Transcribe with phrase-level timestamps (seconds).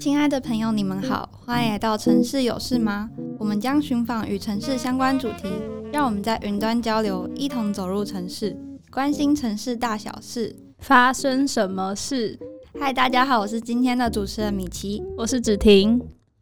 [0.00, 3.10] 亲爱的朋友，你们好，欢迎来到城市有事吗？
[3.38, 5.48] 我们将寻访与城市相关主题，
[5.92, 8.56] 让我们在云端交流，一同走入城市，
[8.90, 12.38] 关心城市大小事，发生什么事？
[12.78, 16.00] 嗨，大家好，我是今天的主持人米奇，我是芷婷。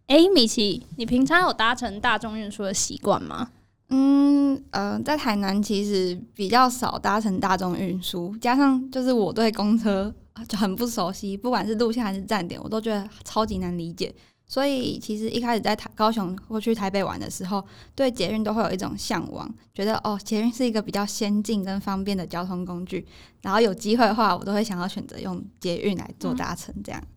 [0.09, 3.51] 哎，米奇，你平常有搭乘大众运输的习惯吗？
[3.89, 10.13] 嗯，呃，在台南其实比较少搭乘大众运输，加上就是我对公车
[10.49, 14.15] 就很不熟悉，不管是路线还是站点，我都觉得超级难理解。
[14.49, 17.65] 所以其实一开始在台高雄或去台北玩的时候，
[17.97, 23.05] 对捷运都会有一种向往，觉得哦，捷运是一个比较先进跟方便的交通工具。
[23.43, 27.01] 然后有机会的话，我都会想要选择用捷运来做搭乘这样。
[27.01, 27.16] 嗯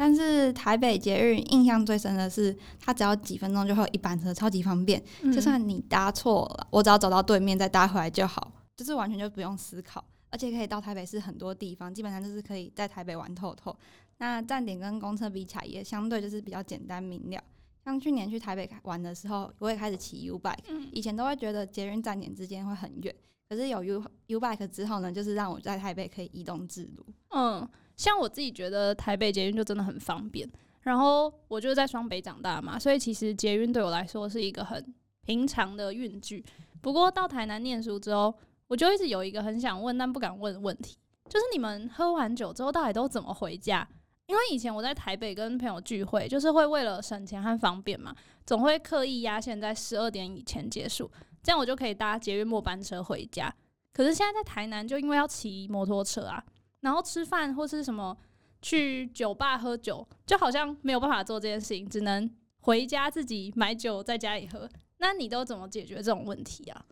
[0.00, 4.98] 但是台北捷运印象最深的是，它只要几分钟就会有一班车，超级方便。
[5.20, 13.76] 嗯、就算你搭错了，我只要走到对面再搭回来就好，就是完全就不用思考，而且可以到台北市很多地方，基本上就是可以在台北玩透透。
[14.16, 17.44] 那站点跟公车比起来也相对就是比较简单明了。
[17.84, 20.56] 像去年去台北玩的时候，我也开始骑 U bike，
[20.92, 23.14] 以前都会觉得捷运站点之间会很远，
[23.50, 27.04] 可是有 U U bike 之后呢，就是让我在台北可以移动自如。
[27.32, 27.68] 嗯。
[28.00, 34.82] 像我自己觉得台北捷运就真的很方便，然后我就在双北长大嘛，所以其实捷运对我来说是一个很
[35.26, 36.42] 平常的运具。
[36.80, 38.34] 不过到台南念书之后，
[38.68, 40.96] 我就一直有一个很想问但不敢问的问题，
[41.28, 43.86] 就是你们喝完酒之后到底都怎么回家？
[44.24, 51.10] 因为以前我在台北跟朋友聚会，就是会为了省钱和方便嘛，总会刻意压线在十二点以前结束，
[51.42, 53.54] 这样我就可以搭捷运末班车回家。
[53.92, 56.42] 可是现在在台南，就因为要骑摩托车啊。
[56.80, 58.16] 然后吃饭或是什么
[58.62, 64.68] 去酒吧喝酒，就好像没有办法做这件事情，只能回家自己买酒在家里喝。
[64.98, 66.84] 那你都怎么解决这种问题啊？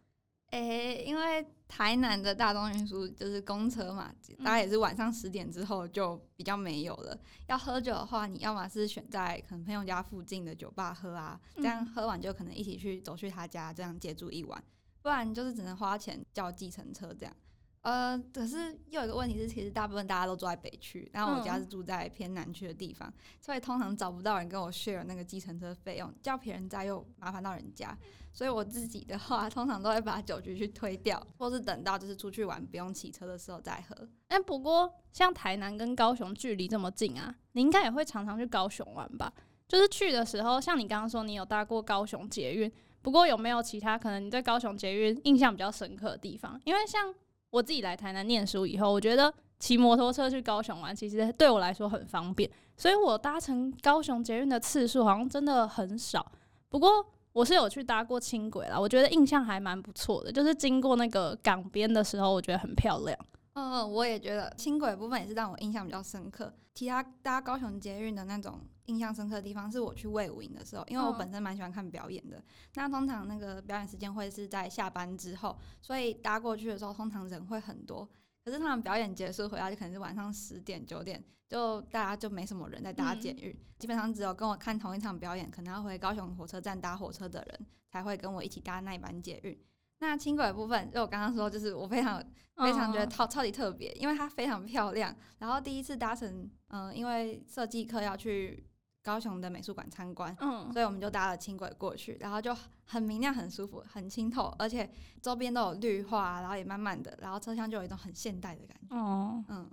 [0.50, 7.14] 诶、欸，因为台南的大众运输就是公车嘛，大概也是晚上十点之后就比较没有了。
[7.48, 14.64] 要喝酒的话，你要么是选在可能朋友家附近的酒吧喝啊，这样喝完就可能一起去走去他家，这样借住一晚。
[15.02, 17.36] 不然就是只能花钱叫计程车这样。
[17.82, 27.96] 呃，可是又有一个问题是，其实大部分大家都住在北区，然后我家是住在偏南区的地方，嗯，所以通常找不到人跟我 share 那个计程车费用，叫别人载又麻烦到人家，
[28.32, 34.08] 所以我自己的话，通常都会把酒局去推掉，或是等到就是出去玩不用骑车的时候再喝。
[34.28, 39.32] 哎，不过像台南跟高雄距离这么近啊，你应该也会常常去高雄玩吧？
[39.66, 42.70] 就是去的时候，像你刚刚说你有搭过高雄捷运，
[43.02, 46.60] 不过有没有其他可能你对高雄捷运印象比较深刻的地方？
[46.64, 47.14] 因为像
[47.50, 56.30] 我自己来台南念书以后，我觉得骑摩托车去高雄玩，其实对我来说很方便，所以我搭乘高雄捷运的次数好像真的很少。
[56.68, 56.90] 不过
[57.32, 63.18] 我是有去搭过轻轨啦，我觉得印象还蛮不错的，就是经过那个港边的时候，我觉得很漂亮。
[63.54, 66.52] 嗯，我也觉得轻轨部分也是让我印象比较深刻。
[66.74, 72.36] 其他搭高雄捷运的那种印象深刻的地方，是我去魏武营的时候，因为我本身蛮喜欢看表演的。
[72.36, 72.44] 嗯。
[72.74, 78.08] 那通常那个表演时间会是在下班之后，所以搭过去的时候，通常人会很多。
[78.44, 89.58] 可是他们表演结束回来就可能是晚上十点九点，就大家就没什么人在搭捷运，嗯，基本上只有跟我看同一场表演，可能要回高雄火车站搭火车的人，才会跟我一起搭那一班捷运。
[90.00, 92.22] 那轻轨的部分，就我刚刚说，就是我非常
[92.56, 95.14] 非常觉得超超级特别，因为它非常漂亮。
[95.40, 98.64] 然后第一次搭乘，嗯、呃，因为设计课要去
[99.08, 102.54] 高雄的美术馆参观，嗯，所以我们就搭了轻轨过去，然后就
[102.84, 104.90] 很明亮、很舒服、很清透，而且
[105.22, 109.70] 周边都有绿化，然后也慢慢的，然后车厢就有一种很现代的感觉，哦，嗯。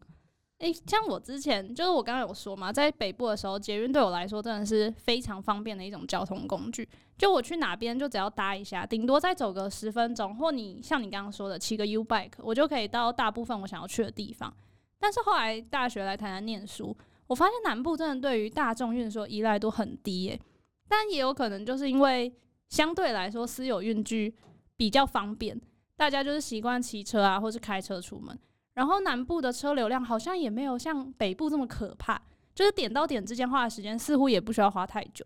[0.60, 6.88] 诶、欸，像我之前就是我刚刚有说嘛，在北部的时候，捷运对我来说真的是非常方便的一种交通工具。
[7.18, 14.52] 就我去哪边，就只要搭一下，顶多再走个十分钟，或你像你刚刚说的骑个 U bike，我就可以到大部分我想要去的地方。
[14.98, 16.96] 但是后来大学来台南念书，
[17.28, 20.40] 我发现南部真的对于大众运输依赖度很低耶。
[20.88, 22.32] 但也有可能就是因为
[22.70, 24.36] 相对来说私有运具
[24.78, 25.60] 比较方便，
[25.96, 28.38] 大家就是习惯骑车啊，或是开车出门。
[28.74, 32.22] 然后南部的车流量好像也没有像北部这么可怕，
[32.54, 35.26] 就是点到点之间花的时间似乎也不需要花太久。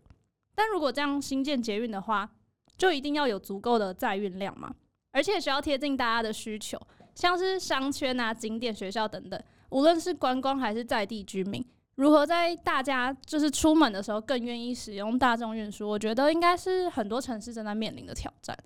[0.54, 2.30] 但如果这样新建捷运的话，
[2.78, 4.74] 就一定要有足够的载运量嘛，
[5.10, 6.80] 而且需要贴近大家的需求，
[7.14, 11.64] 像是商圈啊、景点、学校等等，无论是观光还是在地居民，
[12.00, 18.56] 如何在大家就是出门的时候更愿意使用大众运输，我觉得应该是很多城市正在面临的挑战。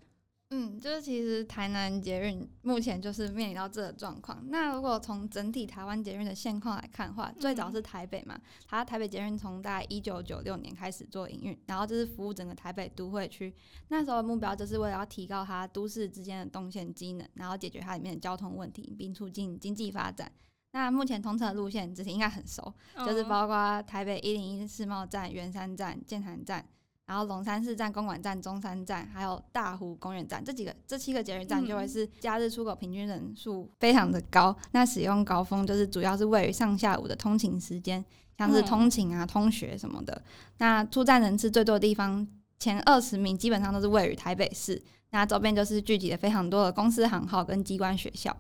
[0.51, 4.41] 嗯，就是其实台南捷运目前就是面临到这个状况。
[4.51, 8.39] 那如果从整体台湾捷运的现况来看的话，最早是台北嘛，
[8.69, 13.53] 它台北捷运从大概一九九六年开始做营运，然后就是服务整个台北都会区。
[13.89, 20.31] 那时候的目标就是为了要提高它都市之间的动线机能，然后解决它里面的交通问题，并促进经济发展。
[20.75, 26.67] 那目前通车的路线，子婷应该很熟，嗯、就是包括台北一零一世贸站、圆山站、建潭站，
[27.07, 34.51] 然后龙山寺站、公馆站、中山站，还有大湖公园站这几个这七个捷运站，就会是假日出口平均人数非常的高。
[34.51, 38.05] 嗯、那使用高峰就是主要是位于上下午的通勤时间，
[38.37, 40.21] 像是通勤啊、通学什么的。
[40.59, 42.27] 那出站人次最多的地方，
[42.59, 44.83] 前二十名基本上都是位于台北市。
[45.11, 48.37] 那周边就是聚集了非常多的公司行号跟机关学校。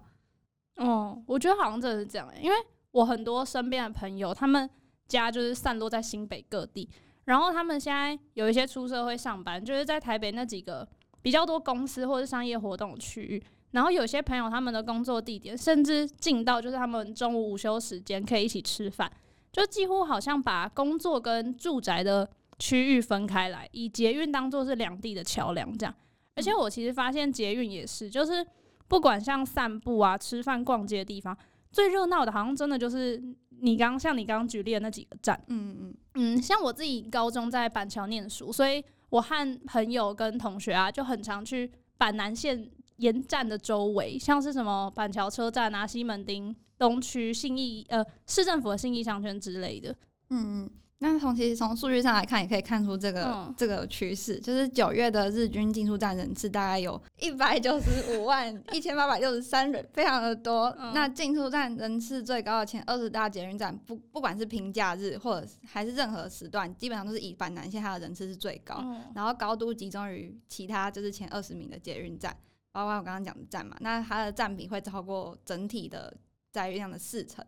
[0.76, 2.56] 哦，我觉得好像真的是这样，因为
[2.90, 4.68] 我很多身边的朋友，他们
[5.06, 6.88] 家就是散落在新北各地，
[7.24, 10.86] 然后他们现在有一些出社会上班，就是在台北那几个
[11.22, 13.42] 比较多公司或者商业活动的区域。
[13.70, 19.10] 然后有些朋友他们的工作地点甚至近到就是他们中午午休时间可以一起吃饭，
[19.50, 22.28] 就几乎好像把工作跟住宅的
[22.58, 25.92] 区域分开来，以捷运当做是两地的桥梁这样。
[26.36, 28.46] 而且我其实发现捷运也是，就是
[28.88, 31.36] 不管像散步啊、吃饭、逛街的地方，
[31.70, 33.22] 最热闹的，好像真的就是
[33.60, 35.40] 你刚像你刚刚举例的那几个站。
[35.48, 49.90] 嗯嗯嗯，像我自己高中在板桥念书，所以我和朋友跟同学啊，就很常去板南线沿站的周围，像是什么板桥车站啊、西门町、东区、信义呃市政府的信义商圈之类的。
[50.31, 50.70] 嗯嗯。
[51.04, 60.74] 那从其实从数据上来看，也可以看出这个、嗯、这个趋势，就是九月的日均进出站人次大概有一百九十五万一千八百六十三人，非常的多。
[60.78, 72.34] 嗯、那进出站人次最高的前二十大捷运站，不不管是平假日或者还是任何时段，基本上都是以板南线它的人次是最高，嗯、然后高度集中于其他就是前二十名的捷运站，
[72.72, 76.16] 包括我刚刚讲的站嘛，那它的占比会超过整体的
[76.50, 77.44] 载运量的四成。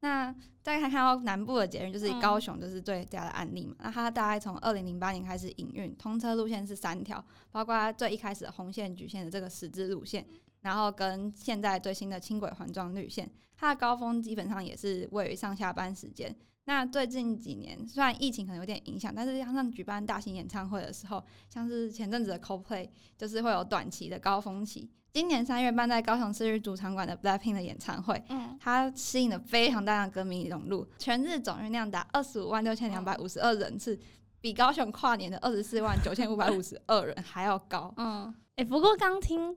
[0.00, 3.74] 那再看看到南部的捷运，就是以高雄就是最佳的案例嘛。
[3.78, 10.24] 嗯、那它大概从二零零八年开始营运，通车路线是三条，包括最一开始的红线、橘线的这个十字路线，
[10.60, 13.28] 然后跟现在最新的轻轨环状绿线。
[13.56, 16.32] 它的高峰基本上也是位于上下班时间。
[16.66, 24.88] 那最近几年虽然疫情可能有点影响，但是加上举办大型演唱会的时候，像是前阵子的 Coldplay，就是会有短期的高峰期。
[25.18, 33.98] 今年三月办在高雄市立主场馆的 Blackpink 的演唱会，嗯，它吸引了非常大量的歌迷涌入，全日总运量达二十五万六千两百五十二人次，
[34.40, 37.92] 比高雄跨年的二十四万九千五百五十二人还要高。
[37.98, 39.50] 嗯，哎、欸，不过刚听，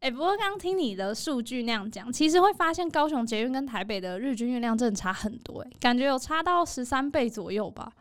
[0.00, 7.92] 哎、欸，不过刚听你的数据那样讲，其实会发现高雄捷运跟台北的日均运量真的差很多，哎，感觉有差到十三倍左右吧？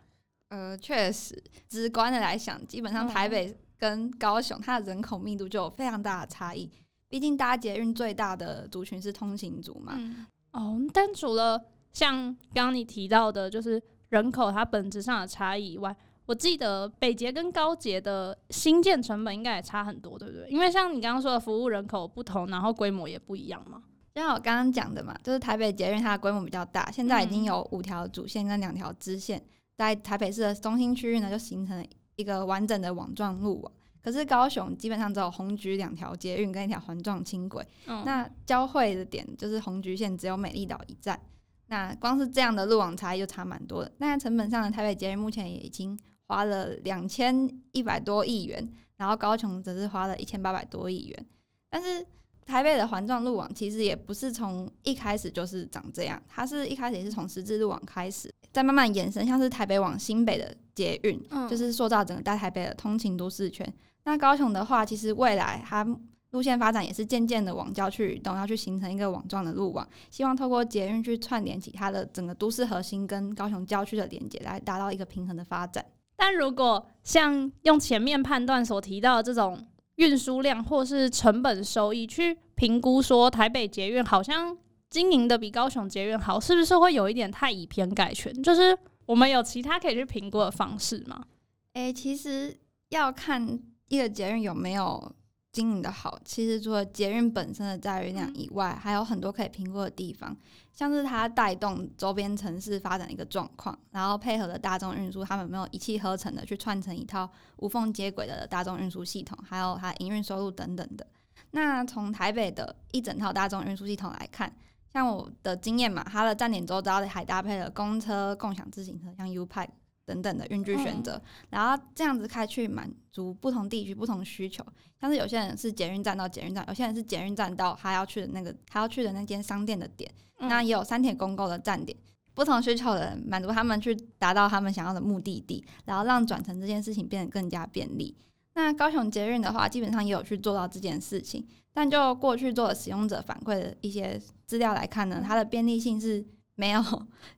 [0.50, 3.56] 呃，确实，直观的来想，基本上台北、嗯。
[3.81, 6.69] 跟高雄，它的人口密度就有非常大的差异。
[7.10, 9.95] 毕竟搭捷运最大的族群是通勤族嘛。
[9.98, 11.60] 嗯、哦，但除了
[11.92, 12.16] 像
[12.54, 15.94] 刚刚你提到的，就是人口它本质上的差异以外，
[16.28, 20.48] 我记得北捷跟高捷的新建成本应该也差很多，对不对？
[20.48, 23.81] 因为像你刚刚说的服务人口不同，然后规模也不一样嘛。
[24.13, 29.44] 就像我刚刚讲的嘛，就是台北捷运它的规模比较大，现在已经有五条主线跟两条支线，
[29.75, 31.84] 在台北市的中心区域呢，就形成了。
[32.16, 33.72] 一个完整的网状路网，
[34.04, 41.19] 可是高雄基本上只有红橘两条捷运跟一条环状轻轨，嗯、那交汇的点就是红橘线只有美丽岛一站，
[41.68, 43.92] 那光是这样的路网差异就差蛮多的。
[43.98, 45.98] 那成本上的台北捷运目前也已经
[46.28, 51.25] 花了两千一百多亿元，然后高雄则是花了一千八百多亿元，
[51.69, 52.06] 但是。
[52.44, 63.65] 台北的环状路网其实也不是从一开始就是长这样，它是一开始也是从十字路网开始，再慢慢延伸，像是台北往新北的捷运，嗯、就是塑造整个大台北的通勤都市圈。
[64.03, 65.86] 那高雄的话，其实未来它
[66.31, 75.86] 路线发展也是渐渐的往郊区移动，要去形成一个网状的路网，希望透过捷运去串联起它的整个都市核心跟高雄郊区的连接，来达到一个平衡的发展。
[76.15, 79.67] 但如果像用前面判断所提到的这种。
[79.96, 84.58] 运输量或是成本收益去评估，说台北捷运好像
[84.91, 88.31] 经营的比高雄捷运好，是不是会有一点太以偏概全？
[88.43, 91.25] 就是我们有其他可以去评估的方式吗？
[91.74, 92.55] 诶、其实
[92.89, 95.12] 要看一个捷运有没有。
[95.53, 100.33] 经营的好，其实除了捷运本身的载运量以外，还有很多可以评估的地方，
[100.71, 111.05] 像是它带动周边城市发展的一个状况，然后配合的大众运输，他们有没有一气呵成的去串成一套无缝接轨的大众运输系统，还有它营运收入等等的。
[111.51, 114.55] 那从台北的一整套大众运输系统来看，
[114.93, 119.69] 像我的经验嘛，它的站点周遭还搭配了公车、共享自行车，像 U-Bike。
[120.03, 121.21] 等等的运具选择，嗯、
[121.51, 124.65] 然后这样子开去满足不同地区不同需求。
[125.00, 130.12] 像是有些人是捷运站到捷运站，有些人是捷运站到他要去的那个他要去的那间商店的点。
[130.39, 131.98] 嗯、那也有三铁公构的站点，
[132.33, 138.17] 不同需求的人满足他们去达到他们想要的目的地，然后让转乘这件事情变得更加便利。
[138.53, 146.84] 那高雄捷运的话，基本上也有去做到这件事情，但就过去做的使用者反馈的一些资料来看呢，它的便利性是没有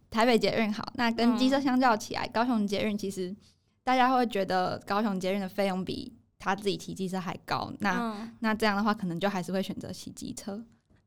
[0.09, 0.83] 台北捷运好。
[0.95, 3.35] 那跟机车相较起来，嗯、高雄捷运其实
[3.83, 7.71] 大家会觉得高雄捷运的费用比他自己骑机车还高。
[7.79, 10.65] 那、嗯、那这样的话，可能就还是会选择骑机车。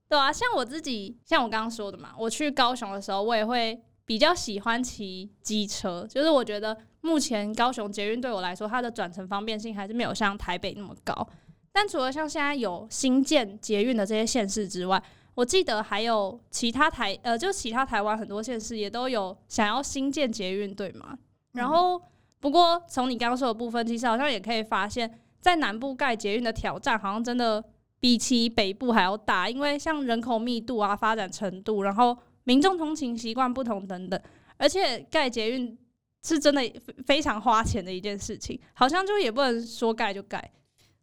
[0.09, 6.77] 对啊，像我自己，像我刚刚说的嘛，我去高雄的时候，我也会比较喜欢骑机车，就是我觉得。
[7.07, 11.15] 目前高雄捷运对我来说，它的转乘方便性还是没有像台北那么高。
[11.71, 15.01] 但除了像现在有新建捷运的这些县市之外，
[15.37, 21.17] 我记得还有其他台呃，就其他台湾很多县市也都有想要新建捷运，对吗？
[21.53, 22.03] 然后
[22.41, 25.09] 不过从你刚刚说的部分，其实好像也可以发现，
[25.41, 27.63] 在南部盖捷运的挑战好像真的
[28.01, 34.21] 比起北部还要大，因为像人口密度啊、发展程度，然后民众通勤习惯不同等等，
[34.57, 35.79] 而且盖捷运。
[36.27, 36.61] 是真的
[37.07, 40.53] 非常花钱的一件事情，好像就也不能说盖就盖。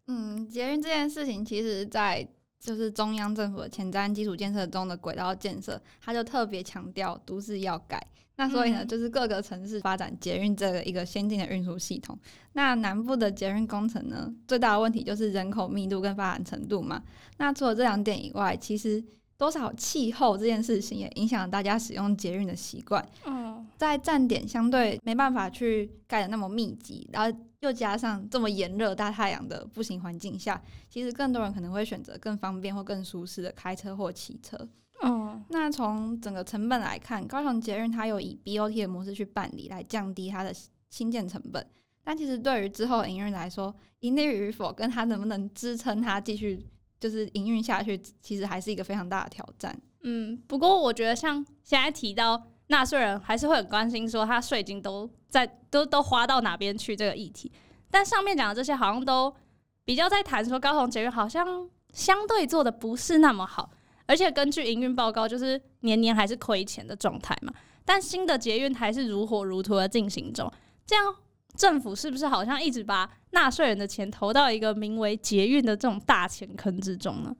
[0.07, 2.27] 嗯，捷运这件事情，其实，在
[2.59, 8.05] 就是中央政府的前瞻基础建设中的轨道建设，它就特别强调都市要改。
[8.35, 12.19] 那所以呢，就是各个城市发展捷运这个一个先进的运输系统。
[12.51, 17.01] 那南部的捷运工程呢，最大的问题就是人口密度跟发展程度嘛。
[17.37, 19.01] 那除了这两点以外，其实。
[19.43, 23.05] 多少气候这件事情也影响了大家使用捷运的习惯。
[23.25, 34.57] 嗯，在站点相对没办法去盖的那么密集，然后又加上这么炎热大太阳的步行环境下，其实更多人可能会选择更方便或更舒适的开车或骑车。
[35.03, 40.55] 嗯，那从整个成本来看，高雄捷运它有以 BOT 的模式去办理，来降低它的
[40.89, 41.67] 新建成本。
[42.01, 46.65] 但其实对于之后营运来说，盈利与否跟它能不能支撑它继续。
[47.03, 49.77] 就是营运下去，其实还是一个非常大的挑战。
[50.03, 57.51] 嗯，不过我觉得像现在提到纳税人，还是会很关心说他税金都在都都花到哪边去这个议题。
[57.91, 59.35] 但上面讲的这些，好像都
[59.83, 63.69] 比较在谈说高雄捷运好像相对做的不是那么好，
[64.05, 67.53] 而且根据营运报告，就是年年还是亏钱的状态嘛。
[67.83, 70.49] 但新的捷运还是如火如荼的进行中，
[70.85, 71.13] 这样。
[71.55, 77.35] 政府是不是好像一直把纳税人的钱投到一个名为捷运的这种大钱坑之中呢？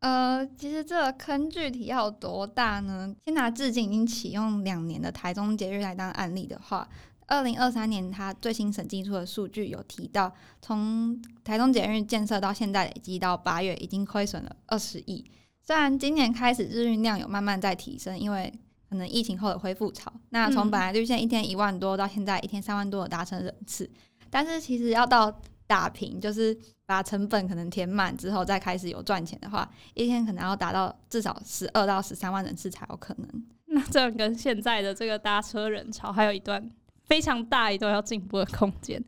[0.00, 3.14] 呃，其实这个坑具体要有多大呢？
[3.24, 6.88] 先拿至今已经启用两年的台中捷运来当案例的话，
[7.26, 15.22] 二零二三年它最新审计出的数据有提到，从台中捷运建设到现在累计到八月已经亏损了二十亿。
[15.62, 18.50] 虽然今年开始日运量有慢慢在提升，因为
[18.90, 23.88] 可能疫情后的恢复潮，那从本来绿线一天一万多到现在一天三万多的达成人次，
[24.28, 25.32] 但是其实要到
[25.68, 33.46] 打平，就是把成本可能填满之后再开始有赚钱的话，一天可能要达到至少十二到十三万人次才有可能。
[33.72, 36.68] 那这样跟现在的这个搭车人潮还有一段
[37.04, 39.00] 非常大一段要进步的空间。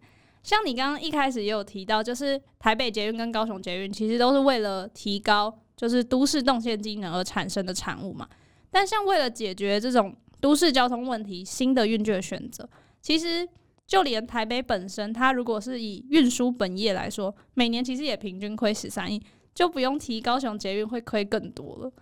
[0.44, 8.28] 像你刚刚一开始也有提到，就是台北捷运跟高雄捷运其实都是为了提高就是都市动线机能而产生的产物嘛。
[8.72, 12.68] 但像为了解决这种都市交通问题，新的运具的选择，
[13.00, 13.48] 其实
[13.86, 19.22] 就连台北本身，它如果是以运输本业来说，每年其实也平均亏十三亿，
[19.54, 21.92] 就不用提高雄捷运会亏更多了。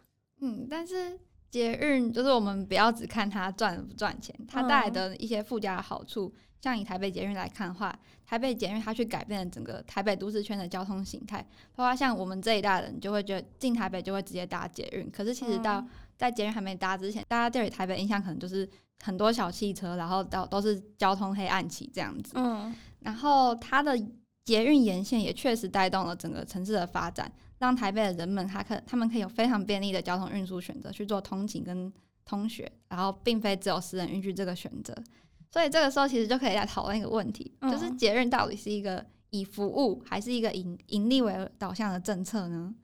[0.40, 1.18] 嗯，但是
[1.50, 6.32] 捷运就是我们不要只看它赚不赚钱，它带来的一些附加的好处。
[6.36, 11.40] 嗯像以台北捷运来看的话，台北捷运它去改变了整个台北都市圈的交通形态。
[11.74, 15.82] 包括像我们这一代人就会觉得进台北就会直接搭捷运，可是其实到
[16.20, 18.68] 在捷运还没搭之前，大家对于台北印象可能就是
[19.02, 22.32] 很多小汽车，然后到都是交通黑暗期这样子。
[22.34, 23.98] 嗯，然后它的
[24.44, 31.90] 捷运沿线也确实带动了整个城市的发展，让台北的人们他可他们可以有非常便利的交通运输选择去做通勤跟
[32.26, 34.94] 通学，然后并非只有私人运具这个选择。
[35.50, 42.74] 所以这个时候其实就可以来讨论一个问题，嗯、就是捷运到底是一个以服务还是一个盈盈利为导向的政策呢？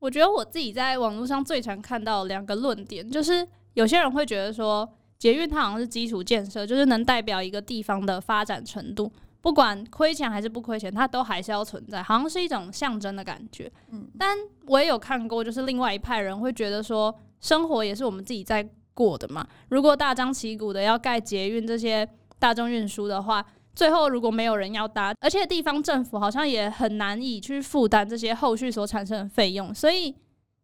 [0.00, 4.88] 我觉得我自己在网络上最常看到两个论点，就是有些人会觉得说，
[5.18, 13.70] 捷运它好像是基础建设，就是能代表一个地方的发展程度，不管亏钱还是不亏钱，它都还是要存在，好像是一种象征的感觉。
[13.92, 23.44] 嗯，但我也有看过，就是另外一派人会觉得说，生活也是我们自己在过的嘛，如果大张旗鼓的要盖捷运这些大众运输的话，
[23.80, 30.14] 最后如果没有人要搭，而且地方政府好像也很难以去负担这些后续所产生的费用，所以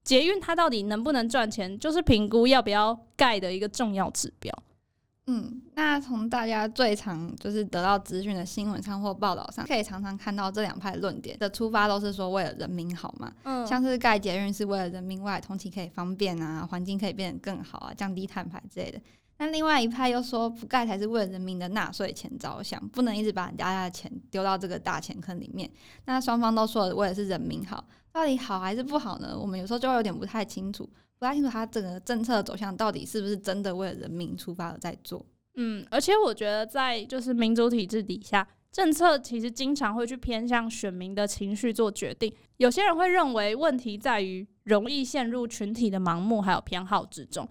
[0.04, 4.52] 捷运它到底能不能赚钱，就是评估要不要盖的一个重要指标。
[5.28, 13.32] 嗯，那从大家最常就是得到资讯的新闻上或报道上，可以常常看到这两派论点的出发都是说为了人民好嘛。
[13.44, 19.00] 嗯，像是盖捷运是为了人民未来通勤可以方便啊，环境可以变得更好啊，降低碳排之类的。
[19.38, 25.70] 那另外一派又说不盖才是为了人民的纳税钱着想，不能一直把人家的钱丢到这个大钱坑里面。
[26.06, 29.36] 那双方都说的为的是人民好，到底好还是不好呢？
[29.38, 30.88] 我们有时候就会有点不太清楚，
[31.18, 35.24] 不太清楚他整个政策走向到底是不是真的为了人民出发而在做。
[35.56, 42.34] 嗯，而且我觉得在就是民主体制底下，政策其实经常会去偏向选民的情绪做决定。
[42.56, 47.46] 有些人会认为问题在于容易陷入群体的盲目还有偏好之中。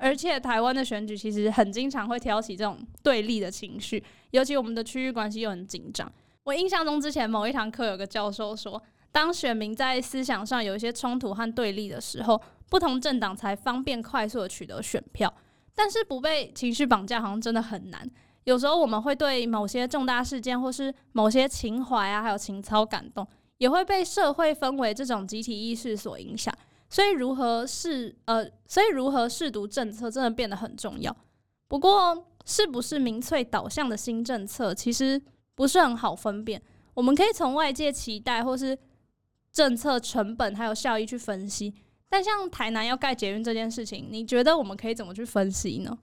[0.00, 6.10] 而且台湾的选举其实很经常会挑起这种对立的情绪，尤其我们的区域关系又很紧张。
[6.44, 12.40] 我印象中之前某一堂课有个教授说，当选民在思想上有一些冲突和对立的时候，
[12.70, 15.32] 不同政党才方便快速的取得选票。
[15.74, 18.10] 但是不被情绪绑架好像真的很难。
[18.44, 23.26] 有时候我们会对某些重大事件或是某些情怀啊，还有情操感动，
[23.58, 26.52] 也会被社会氛围这种集体意识所影响。
[26.90, 31.16] 所以如何试呃，所以如何试读政策真的变得很重要。
[31.68, 35.22] 不过，是不是民粹导向的新政策，其实
[35.54, 36.60] 不是很好分辨。
[36.94, 38.76] 我们可以从外界期待或是
[39.52, 41.72] 政策成本还有效益去分析。
[42.08, 45.96] 但像台南要盖捷运这件事情，你觉得我们可以怎么去分析呢？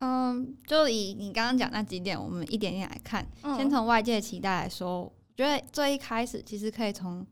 [0.00, 3.26] 嗯，就以你刚刚讲那几点，我们一点点来看。
[3.42, 7.26] 嗯、先从外界期待来说，我觉得最一开始其实可以从，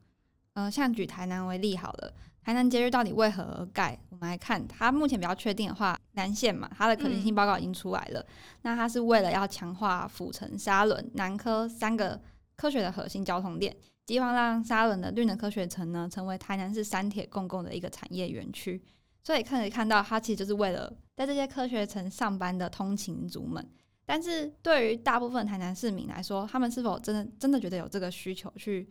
[0.57, 2.11] 呃，像举台南为例好了。
[2.43, 3.95] 台南捷运到底为何而盖？
[4.09, 8.19] 我们来看，它目前比较确定的话，南线嘛，它的可行性报告已经出来了。
[8.21, 8.25] 嗯、
[8.63, 12.19] 那它是为了要强化府城、沙仑、南科三个
[12.55, 13.75] 科学的核心交通点，
[14.07, 18.81] 希望让沙仑的绿能科学城呢，成为台南市三铁共构的一个产业园区。
[19.23, 23.63] 所以可以看到，它其实就是为了在这些科学城上班的通勤族们。
[24.07, 28.89] 但是对于大部分台南市民来说，他们是否真的真的觉得有这个需求去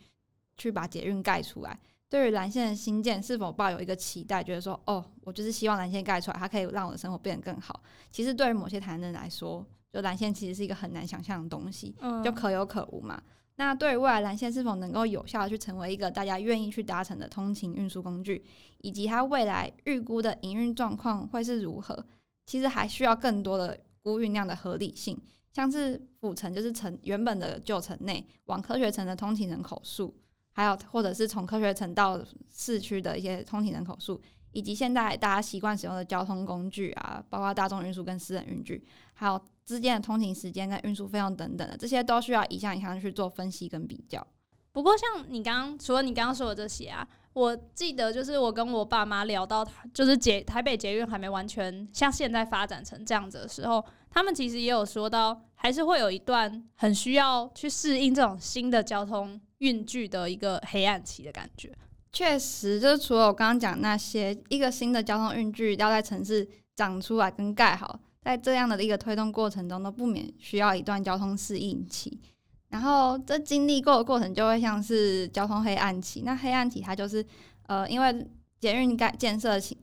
[0.57, 1.79] 去把捷运盖出来？
[2.09, 7.83] 对于蓝线的新建，是否抱有一个期待，觉得说，哦，我就是希望蓝线盖出来，它可以让我的生活变得更好。
[8.13, 11.95] 其实对于某些台湾人来说，就蓝线其实是一个很难想象的东西，
[12.25, 13.21] 就可有可无嘛。
[13.57, 18.45] 那对于未来蓝线是否能够有效的去成为一个大家愿意去搭乘的通勤运输工具，
[18.79, 22.07] 以及它未来预估的营运状况会是如何，
[22.45, 25.19] 其实还需要更多的估运量的合理性，
[25.53, 30.15] 像是府城就是城原本的旧城内往科学城的通勤人口数。
[30.57, 32.19] 还有，或者是从科学城到
[32.51, 34.19] 市区的一些通勤人口数，
[34.53, 44.27] 以及现在大家习惯使用的交通工具啊，包括大众运输跟私人运具，还有之间的通勤时间跟运输费用等等的，这些都需要一项一项去做分析跟比较。
[44.73, 59.39] 不过，像你刚刚除了你刚刚说的这些啊，我记得就是我跟我爸妈聊到，就是捷台北捷运还没完全像现在发展成这样子的时候，他们其实也有说到，还是会有一段很需要去适应这种新的交通。
[59.59, 61.73] 运具的一个黑暗期的感觉，
[62.13, 72.21] 确实，就是除了我刚刚讲那些，一个新的交通运具要在城市长出来跟盖好，在这样的一个推动过程中，都不免需要一段交通适应期。
[72.69, 76.23] 然后这经历过的过程，就会像是交通黑暗期。
[76.23, 77.25] 那黑暗期它就是，
[77.69, 78.27] 呃，因为
[78.61, 79.79] 捷运盖建设起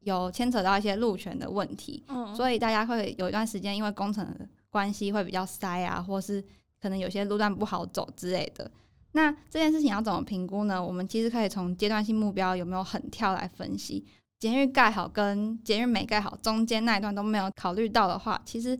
[0.00, 6.44] 有牵扯到一些路权的问题，嗯，所以大家会有一段时间，因为工程的关系会比较塞啊，或是
[6.82, 8.70] 可能有些路段不好走之类的。
[9.16, 10.84] 那这件事情要怎么评估呢？
[10.84, 14.04] 我们其实可以从阶段性目标有没有很跳来分析。
[14.40, 18.76] 捷运盖好跟捷运没盖好中间那一段都没有考虑到的话，其实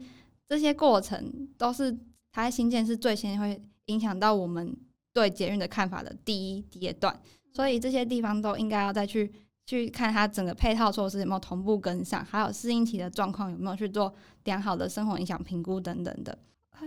[0.48, 1.92] 这些过程都是
[2.32, 4.76] 它在新建是最先会影响到我们
[5.12, 7.18] 对捷运的看法的第一阶段。
[7.52, 9.32] 所以这些地方都应该要再去
[9.66, 16.36] 去看它整个配套措施有没有同步跟上，还有适应期的状况有没有去做良好的生活影响评估等等的。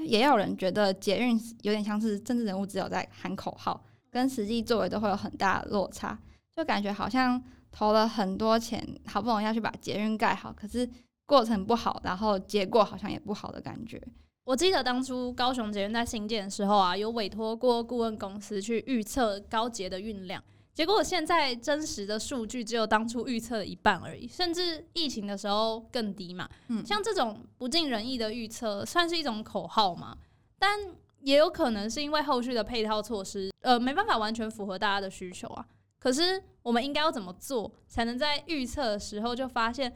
[0.06, 6.18] 也有人觉得捷运有点像是政治人物，只有在喊口号，跟实际作为都会有很大的落差，
[6.56, 10.90] 就感觉好像投了很多钱，好不容易要去把捷运盖好，可是
[11.26, 14.02] 过程不好，然后结果好像也不好的感觉。
[14.46, 20.42] 我记得当初高雄捷运在兴建的时候啊，有委托过顾问公司去预测高捷的运量。
[20.78, 26.48] 结果现在真实的数据只有当初预测的一半而已，甚至疫情的时候更低嘛。
[26.68, 30.16] 嗯，像这种不尽人意的预测，算是一种口号嘛？
[30.60, 30.80] 但
[31.22, 35.66] 也有可能是因为后续的配套措施，呃，没办法完全符合大家的需求啊。
[35.98, 39.92] 可是我们应该要怎么做，才能在预测的时候就发现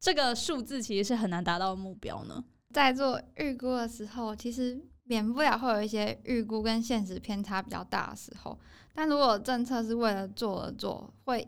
[0.00, 2.42] 这个数字其实是很难达到的目标呢？
[2.72, 8.58] 在做预估的时候，其实免不了会有一些预估跟现实偏差比较大的时候。
[8.94, 11.46] 但如果政策是为了做而做，会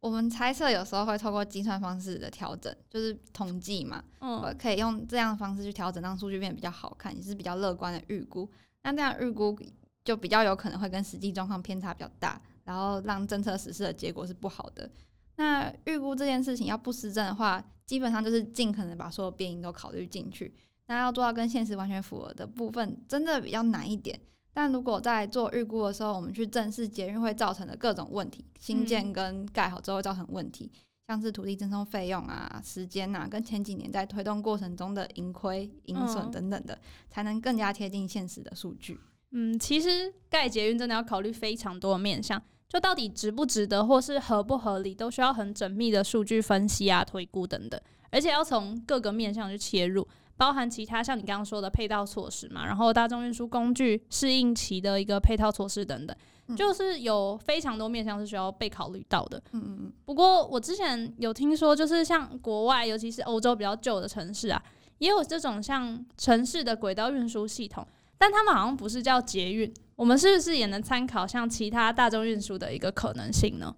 [0.00, 8.48] 我们猜测有时候会透过计算方式的调整，就是统计嘛，嗯，可以用这样的方式去调整，让数据变得比较好看，也是比较乐观的预估。
[8.82, 9.58] 那这样预估
[10.04, 14.90] 就比较有可能会跟实际状况偏差比较大，然后让政策实施的结果是不好的。
[15.36, 20.54] 那预估这件事情要不失真的话，基本上就是尽可能把所有变因都考虑进去。
[20.86, 24.20] 那要做到跟现实完全符合的部分，真的比较难一点。
[24.52, 39.00] 但如果在做预估的时候，我们去正视捷运会造成的各种问题，新建跟盖好之后造成问题，嗯、像是土地征收费用啊、时间啊，跟前几年在推动过程中的盈亏、盈损等等的，嗯、才能更加贴近现实的数据。
[39.32, 50.06] 嗯，其实盖捷运真的要考虑非常多的面向，就到底值不值得，或是合不合理，都需要很缜密的数据分析啊、推估等等，而且要从各个面向去切入。
[50.36, 56.16] 包含其他像你刚刚说的配套措施嘛，然后大众运输工具适应期的一个配套措施等等，
[56.48, 59.40] 嗯、就是有非常多面向是需要被考虑到的。
[59.52, 59.92] 嗯嗯嗯。
[60.04, 64.62] 不过我之前有听说，就是像国外，尤其是欧洲比较旧的城市啊，
[64.98, 67.86] 也有这种像城市的轨道运输系统，
[68.18, 69.72] 但他们好像不是叫捷运。
[69.96, 73.74] 我们是不是也能参考像其他大众运输的一个可能性呢？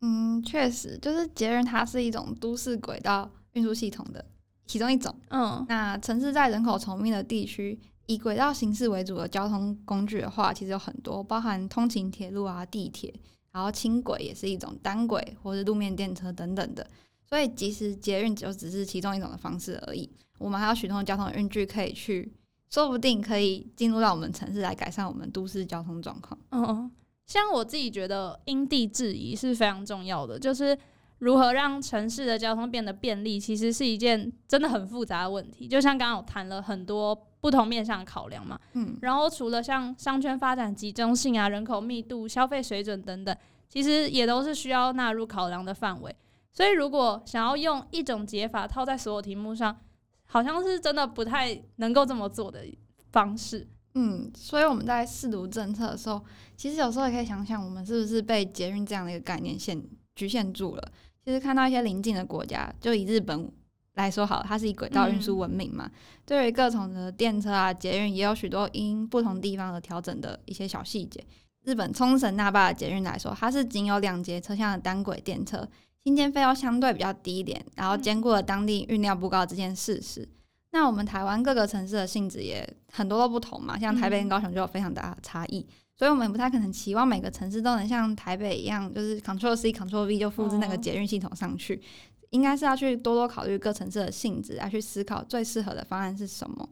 [0.00, 4.24] 嗯，确实，就是捷运它是一种都市轨道运输系统的。
[4.66, 13.12] 其中一种，嗯，那城市在人口稠密的地区，以轨道形式为主的交通工具的话，其实有很多，包含通勤铁路啊、地铁，
[13.52, 16.86] 然后轻轨也是一种单轨或是路面电车等等的。
[17.28, 22.32] 所以，即使捷运就只是其中一种的方式而已，我们还有许多交通运具可以去，
[22.70, 26.38] 说不定可以进入到我们城市来改善我们都市交通状况。
[26.52, 26.90] 嗯，
[27.26, 30.78] 像我自己觉得因地制宜是非常重要的，就是。
[31.24, 35.66] 如何让城市的交通变得便利，其实是一件真的很复杂的问题。
[35.66, 43.34] 就像刚刚我谈了很多不同面向的考量嘛，嗯，然后除了像商圈发展集中性啊、人口密度、消费水准等等，
[43.70, 46.14] 其实也都是需要纳入考量的范围。
[46.52, 49.74] 所以，如果想要用一种解法套在所有题目上，
[50.26, 52.60] 好像是真的不太能够这么做的
[53.12, 53.66] 方式。
[53.94, 56.22] 嗯，所以我们在试读政策的时候，
[56.54, 59.82] 其实有时候也可以想想，我们是不是被捷运这样的一个概念限
[60.14, 60.92] 局限住了。
[61.24, 63.50] 其实看到一些邻近的国家，就以日本
[63.94, 65.86] 来说好，它是以轨道运输闻名嘛。
[65.86, 65.92] 嗯、
[66.26, 71.24] 对于各种的电车啊、捷运，也有许多因不同地方而调整的一些小细节。
[71.62, 75.66] 日本冲绳那霸的捷运来说，它是仅有两节车厢的单轨电车，
[76.02, 80.20] 新建费用相对比较低一点，然后兼顾了当地运量不高这件事实。
[80.20, 80.28] 嗯、
[80.72, 85.66] 那我们台湾各个城市的性质也很多都不同嘛，像台北跟高雄就有非常大的差异。
[85.96, 91.80] 所以，我们不太可能期望每个城市都能像台北一样，就是 Control C Control V 就复制那个捷运系统上去。
[92.30, 96.68] 应该是要去多多考虑各城市的性质，来去思考最适合的方案是什么。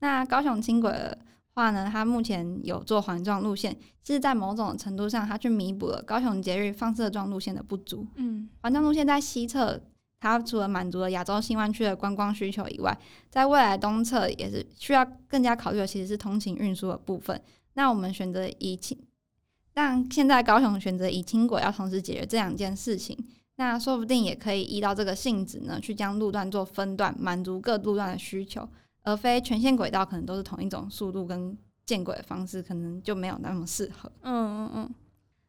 [0.00, 1.18] 那高雄轻轨的
[1.54, 8.06] 话呢，它目前有做环状路线，是在某种程度上，它去弥补了高雄捷运放射状路线的不足。
[8.16, 9.80] 嗯，环状路线在西侧，
[10.20, 12.94] 它除了满足了亚洲新湾区的观光需求以外，
[13.30, 17.40] 在未来东侧也是需要更加考虑的，其实是通勤运输的部分。
[17.76, 18.98] 那我们选择以轻，
[19.74, 23.14] 让现在高雄选择以轻轨要同时解决这两件事情，
[23.56, 28.66] 那说不定也可以依照这个性质呢，去将路段做分段，满足各路段的需求，
[29.02, 34.10] 而非全线轨道可能都是同一种速度跟建轨的方式，可能就没有那么适合。
[34.22, 34.94] 嗯嗯嗯。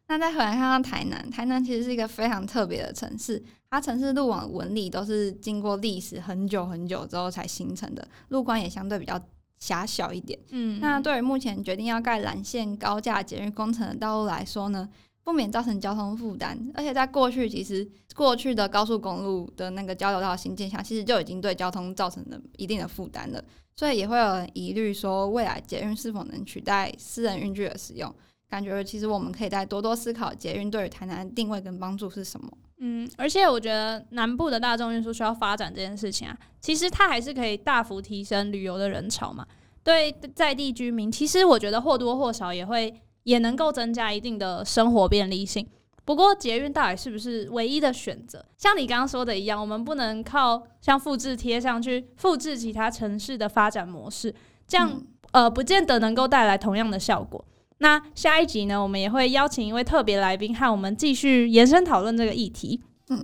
[0.09, 9.17] 那再回来看看台南，台南其实是一个非常特别的城市，它城市路网纹理都是经过历史很久很久之后才形成的，路观也相对比较。
[9.59, 14.87] 狭小一点，嗯，那对于目前决定要盖蓝线高架捷运工程的道路来说呢，
[15.23, 16.57] 不免造成交通负担。
[16.73, 23.43] 而且在过去，其实过去的高速公路的那个交流道新建下，其实就已经对交通造成了一定的负担了。
[23.75, 28.13] 所以也会有人疑虑说，未来捷运是否能取代私人运具的使用？
[28.49, 32.49] 感觉其实我们可以再多多思考捷运对于台南的定位跟帮助是什么。
[32.79, 39.45] 嗯，而且我觉得南部的大众运输需要发展这件事情啊，其实它还是可以大幅提升旅游的人潮嘛。
[39.83, 45.65] 对在地居民，其实我觉得或多或少也会也能够增加一定的生活便利性。
[46.05, 48.45] 不过捷运到底是不是唯一的选择？
[48.57, 54.33] 像你刚刚说的一样，我们不能靠像复制贴上去复制其他城市的发展模式，
[54.67, 57.43] 这样、嗯、呃不见得能够带来同样的效果。
[57.79, 62.81] 那下一集呢，我们也会邀请一位特别来宾和我们继续延伸讨论这个议题。
[63.09, 63.23] 嗯，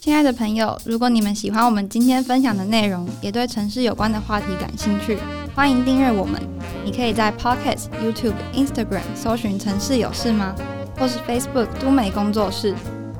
[0.00, 5.16] 亲爱的朋友，如果你们喜欢我们今天分享的内容，也对城市有关的话题感兴趣，
[5.54, 6.42] 欢迎订阅我们。
[6.84, 10.54] 你可以在 Pocket、YouTube、Instagram 搜寻“城市有事吗”
[10.98, 12.74] 或是 Facebook“ 都美工作室”。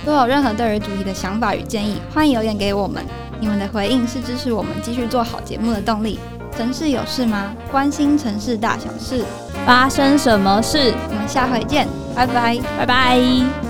[0.04, 3.02] 若有任何对于主题的想法与建议，欢迎留言给我们。
[3.40, 6.18] 你们的回应是支持我们继续做好节目的动力。
[6.56, 7.52] 城市有事吗？
[7.70, 9.24] 关心城市大小事。
[9.66, 10.94] 发生什么事？
[11.08, 13.63] 我们下回见，拜拜，拜拜。